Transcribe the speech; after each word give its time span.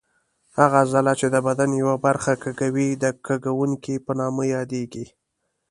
هغه 0.57 0.75
عضله 0.83 1.11
چې 1.19 1.27
د 1.33 1.35
بدن 1.47 1.69
یوه 1.81 1.95
برخه 2.05 2.33
کږوي 2.43 2.87
د 3.03 3.05
کږوونکې 3.25 3.95
په 4.05 4.11
نامه 4.19 4.43
یادېږي. 4.55 5.05